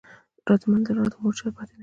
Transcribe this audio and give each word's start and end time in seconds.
راته 0.49 0.65
منزل 0.71 0.95
راته 0.99 1.17
مورچل 1.21 1.49
پاتي 1.57 1.73
دی 1.75 1.79